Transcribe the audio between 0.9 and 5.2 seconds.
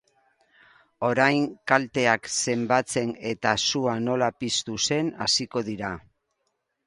Orain kalteak zenbatzen eta sua nola piztu zen